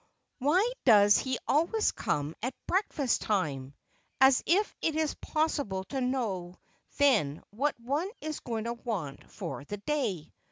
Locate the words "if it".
4.47-4.95